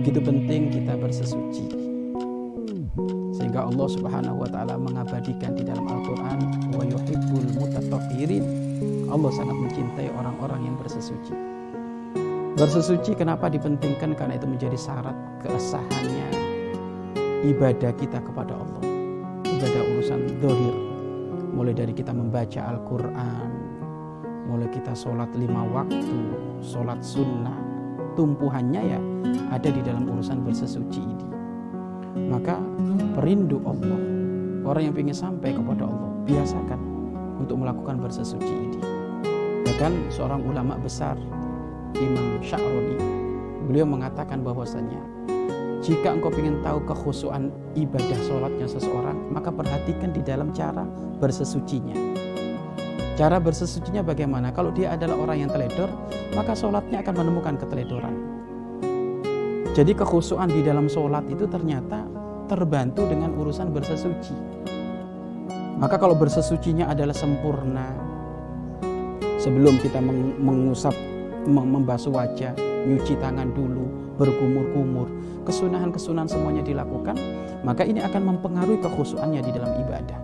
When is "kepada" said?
18.24-18.56, 35.54-35.86